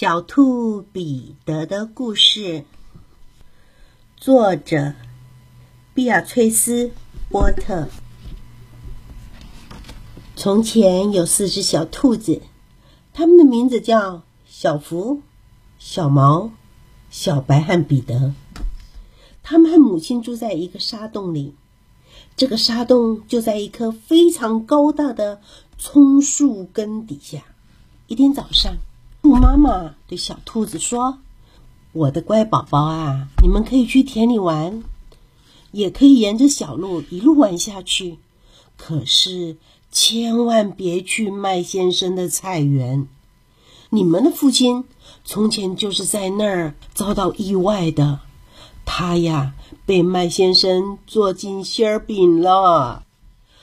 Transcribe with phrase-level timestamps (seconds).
[0.00, 2.64] 小兔彼得的故事，
[4.16, 4.94] 作者
[5.92, 6.86] 比尔崔斯·
[7.28, 7.88] 波特。
[10.36, 12.42] 从前有四只小兔子，
[13.12, 15.20] 它们的名字叫小福、
[15.80, 16.52] 小毛、
[17.10, 18.32] 小白和彼得。
[19.42, 21.56] 它们和母亲住在一个沙洞里，
[22.36, 25.40] 这个沙洞就在一棵非常高大的
[25.76, 27.42] 葱树根底下。
[28.06, 28.76] 一天早上。
[29.20, 31.18] 兔妈妈对小兔子说
[31.92, 34.82] ：“我的乖宝宝啊，你们可以去田里玩，
[35.70, 38.18] 也可以沿着小路一路玩下去。
[38.78, 39.58] 可是
[39.92, 43.06] 千万别去麦先生的菜园。
[43.90, 44.84] 你们的父亲
[45.24, 48.20] 从前就是在那儿遭到意外的，
[48.86, 49.52] 他呀
[49.84, 53.04] 被麦先生做进馅饼了。”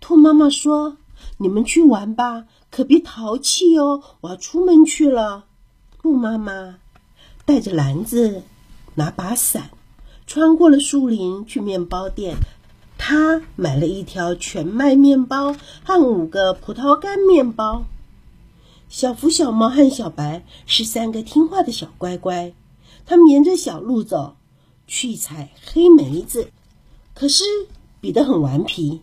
[0.00, 0.96] 兔妈妈说
[1.36, 4.02] ：“你们去玩吧。”可别淘气哦！
[4.20, 5.44] 我要出门去了。
[6.00, 6.76] 兔妈妈
[7.44, 8.42] 带着篮子，
[8.94, 9.70] 拿把伞，
[10.26, 12.36] 穿过了树林去面包店。
[12.96, 17.84] 她买了一条全麦面包和五个葡萄干面包。
[18.88, 22.52] 小福、小猫和小白是三个听话的小乖乖，
[23.04, 24.36] 他们沿着小路走，
[24.86, 26.50] 去采黑莓子。
[27.14, 27.44] 可是
[28.00, 29.00] 彼得很顽皮，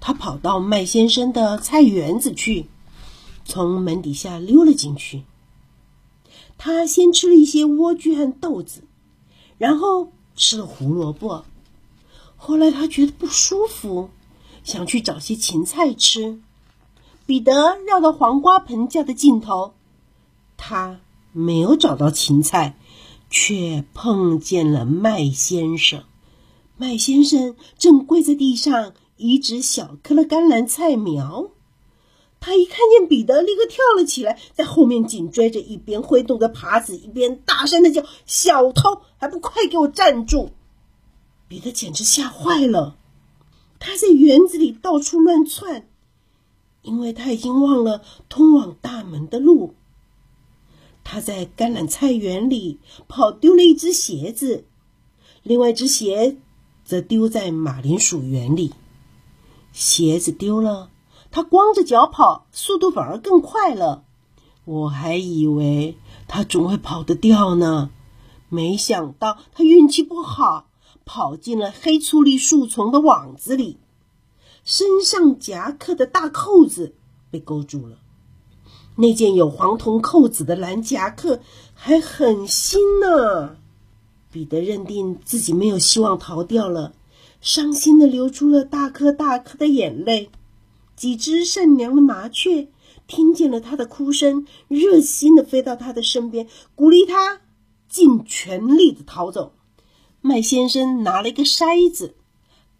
[0.00, 2.66] 他跑到麦先生的菜园子去。
[3.46, 5.22] 从门底下溜了进去。
[6.58, 8.82] 他先吃了一些莴苣和豆子，
[9.56, 11.44] 然后吃了胡萝卜。
[12.36, 14.10] 后来他觉得不舒服，
[14.64, 16.40] 想去找些芹菜吃。
[17.24, 19.74] 彼得绕到黄瓜盆架的尽头，
[20.56, 21.00] 他
[21.32, 22.78] 没有找到芹菜，
[23.30, 26.04] 却碰见了麦先生。
[26.76, 31.50] 麦先生正跪在地上移植小颗的甘蓝菜苗。
[32.46, 40.52] 他一看见彼得，立刻跳了起来，在后面紧追着，一边挥动着耙子，一边大声的叫：“小偷，还不快给我站住！”
[41.48, 42.98] 彼得简直吓坏了，
[43.80, 45.88] 他在园子里到处乱窜，
[46.82, 49.74] 因为他已经忘了通往大门的路。
[51.02, 54.64] 他在橄榄菜园里跑丢了一只鞋子，
[55.42, 56.36] 另外一只鞋
[56.84, 58.72] 则丢在马铃薯园里，
[59.72, 60.90] 鞋子丢了。
[61.30, 64.04] 他光着脚跑，速度反而更快了。
[64.64, 67.90] 我还以为他总会跑得掉呢，
[68.48, 70.66] 没想到他运气不好，
[71.04, 73.78] 跑进了黑醋栗树丛的网子里，
[74.64, 76.94] 身上夹克的大扣子
[77.30, 77.98] 被勾住了。
[78.96, 81.40] 那件有黄铜扣子的蓝夹克
[81.74, 83.56] 还很新呢。
[84.32, 86.92] 彼得认定自己没有希望逃掉了，
[87.40, 90.30] 伤心的流出了大颗大颗的眼泪。
[90.96, 92.68] 几只善良的麻雀
[93.06, 97.40] 听见了他的哭声，热心的飞到他的身边，鼓励他
[97.88, 99.52] 尽全力的逃走。
[100.22, 102.16] 麦先生拿了一个筛子，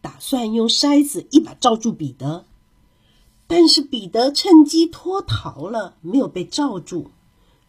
[0.00, 2.44] 打算用筛子一把罩住彼得，
[3.46, 7.10] 但是彼得趁机脱逃了，没有被罩住，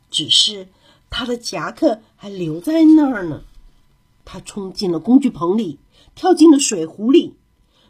[0.10, 0.70] 只是
[1.10, 3.44] 他的夹克还留在那儿呢。
[4.26, 5.78] 他冲进了工具棚里，
[6.16, 7.36] 跳进了水壶里。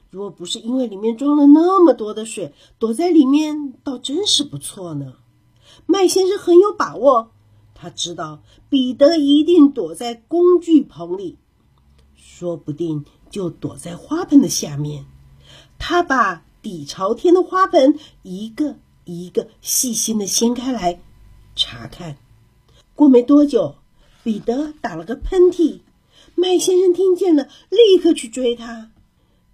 [0.10, 5.16] 如果不是因为里面装了那么多的水，躲在里面倒真是不错呢。
[5.86, 7.32] 麦先生很有把握，
[7.76, 11.38] 他知道彼得一定躲在工具棚里，
[12.16, 15.06] 说不定就躲在花盆的下面。
[15.78, 21.00] 他把底朝天的花盆一个一个细心的掀开来
[21.56, 22.18] 查看。
[22.96, 23.76] 过没多久，
[24.24, 25.82] 彼得打了个喷嚏，
[26.34, 28.90] 麦先生听见了，立刻去追他。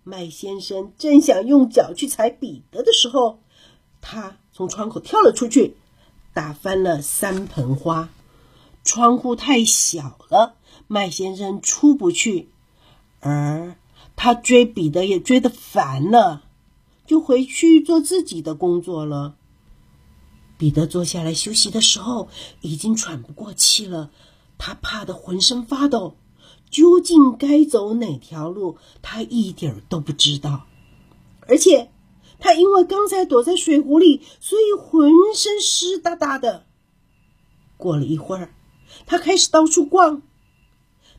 [0.03, 3.39] 麦先生正想用脚去踩彼得的时候，
[4.01, 5.77] 他从窗口跳了出去，
[6.33, 8.09] 打翻了三盆花。
[8.83, 10.55] 窗户太小了，
[10.87, 12.49] 麦先生出不去，
[13.21, 13.77] 而
[14.17, 16.43] 他追彼得也追得烦了，
[17.07, 19.35] 就回去做自己的工作了。
[20.57, 22.27] 彼得坐下来休息的时候，
[22.59, 24.11] 已经喘不过气了，
[24.57, 26.17] 他怕得浑身发抖。
[26.73, 30.65] 究竟该走哪条路，他一点儿都不知道。
[31.47, 31.91] 而且，
[32.39, 36.65] 他因为刚才躲在水壶里，所以浑身湿哒哒的。
[37.77, 38.55] 过了一会儿，
[39.05, 40.23] 他开始到处逛。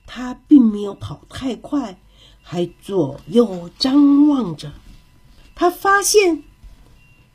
[0.06, 2.00] 他并没有跑太快，
[2.42, 4.72] 还左右张望着。
[5.54, 6.42] 他发现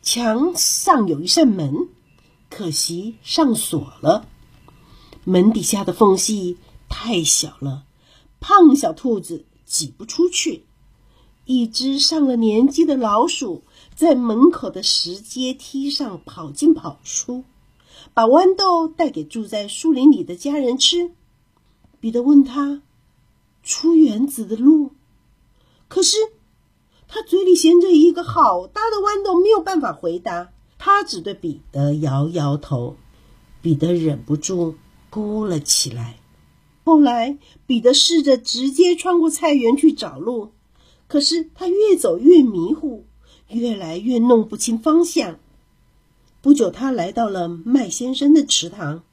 [0.02, 1.88] 墙上有一扇门，
[2.50, 4.28] 可惜上锁了。
[5.24, 6.58] 门底下的缝隙
[6.90, 7.86] 太小了。
[8.40, 10.66] 胖小兔子挤不出去，
[11.46, 13.64] 一只上了年纪的老鼠
[13.96, 17.44] 在门口的石阶梯上跑进跑出，
[18.14, 21.12] 把豌豆带给住在树林里的家人吃。
[22.00, 22.82] 彼得问他
[23.62, 24.92] 出园子的路，
[25.88, 26.18] 可是
[27.08, 30.52] 他嘴里衔着一个好大的豌豆，没有办法回答。
[30.78, 32.96] 他只对彼得摇摇头。
[33.62, 34.76] 彼得忍不住
[35.10, 36.19] 哭了起来。
[36.84, 37.38] 后来，
[37.68, 40.52] 彼得试着直接穿过菜园去找路，
[41.08, 43.06] 可是他越走越迷糊，
[43.50, 45.40] 越来越弄不清方向。
[46.42, 49.04] 不久，他来到了麦先生的池塘，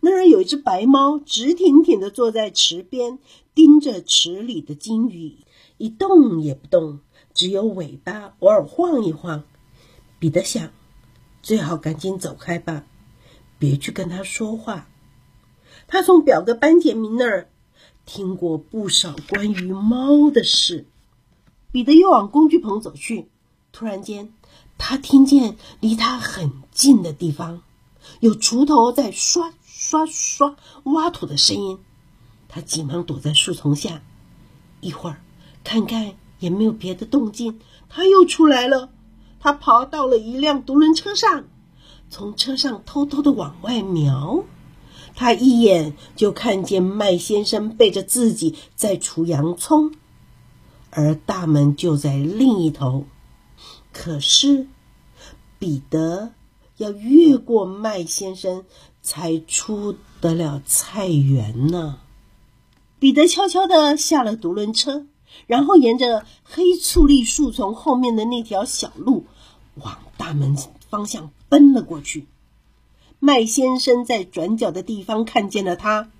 [0.00, 3.18] 那儿有一只白猫，直挺挺地坐在池边，
[3.54, 5.38] 盯着池里的金鱼，
[5.78, 7.00] 一动也不动，
[7.34, 9.44] 只有尾巴偶尔晃一晃。
[10.20, 10.70] 彼得想，
[11.42, 12.84] 最好赶紧走开吧。
[13.58, 14.88] 别去跟他说话。
[15.88, 17.50] 他从表哥班杰明那儿
[18.06, 20.86] 听过不少关于猫的事。
[21.72, 23.28] 彼得又往工具棚走去，
[23.72, 24.32] 突然间，
[24.78, 27.62] 他听见离他很近的地方
[28.20, 31.78] 有锄头在刷刷刷挖土的声音。
[32.48, 34.02] 他急忙躲在树丛下，
[34.80, 35.20] 一会儿
[35.64, 37.58] 看看也没有别的动静，
[37.88, 38.90] 他又出来了。
[39.40, 41.44] 他爬到了一辆独轮车上。
[42.10, 44.42] 从车上偷偷的往外瞄，
[45.18, 49.90] 他一眼就看见麦先生背着自己在除洋葱，
[50.90, 53.04] 而大门就在另一头。
[53.92, 54.68] 可是
[55.58, 56.30] 彼得
[56.76, 58.64] 要越过麦先生
[59.02, 61.98] 才出得了菜园呢。
[63.00, 65.04] 彼得悄悄地下了独轮车，
[65.48, 69.26] 然后沿着黑醋栗树丛后面的那条小路
[69.74, 70.56] 往大门
[70.88, 71.32] 方向。
[71.48, 72.28] 奔了过去，
[73.20, 76.10] 麦先生在转角的地方看见了他，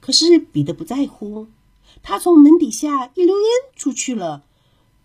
[0.00, 1.48] 可是彼得不在乎。
[2.02, 4.42] 他从门底下一溜烟出去了，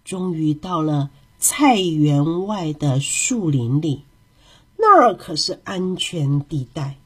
[0.04, 1.10] 终于到了
[1.40, 4.04] 菜园外的树林里，
[4.78, 6.98] 那儿可是安全地带。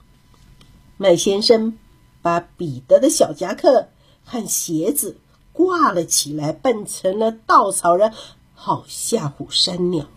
[0.97, 1.77] 麦先生
[2.21, 3.89] 把彼得的小夹克
[4.25, 5.17] 和鞋子
[5.53, 8.11] 挂了起来，扮成了稻草人，
[8.53, 10.07] 好吓唬山鸟。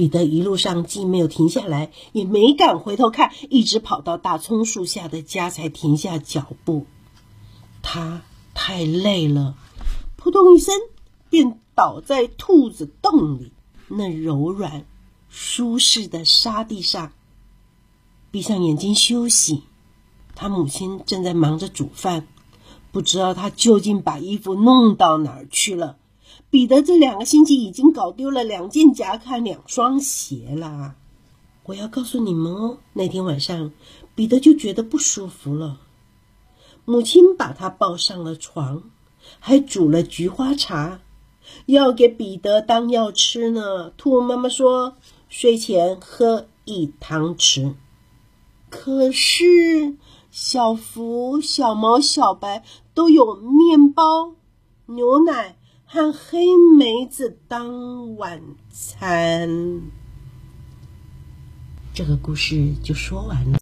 [0.00, 6.86] 彼得一路上既没有停下来，也没敢回头看，一直跑到大葱树下的家才停下脚步。
[7.82, 8.22] 他
[8.54, 9.56] 太累了，
[10.16, 10.74] 扑通一声
[11.28, 13.52] 便倒在兔子洞里
[13.88, 14.86] 那柔软、
[15.28, 17.12] 舒适的沙地上，
[18.30, 19.64] 闭上眼睛休息。
[20.34, 22.26] 他母亲正在忙着煮饭，
[22.90, 25.98] 不知道他究竟把衣服弄到哪儿去了。
[26.50, 30.96] 彼得这两个星期已经搞丢了两件夹克、两双鞋了。
[31.64, 33.70] 我要告诉你们哦，那天晚上，
[34.16, 35.78] 彼得就觉得不舒服了。
[36.84, 38.82] 母亲把他抱上了床，
[39.38, 41.00] 还煮了菊花茶，
[41.66, 43.90] 要给彼得当药吃呢。
[43.90, 44.96] 兔妈妈说，
[45.28, 47.74] 睡前喝一汤匙。
[48.68, 49.94] 可是，
[50.32, 54.34] 小福、小毛、小白都有面包、
[54.86, 55.56] 牛奶。
[55.92, 56.38] 看黑
[56.78, 58.40] 梅子当晚
[58.70, 59.50] 餐，
[61.92, 63.58] 这个故事就说完了。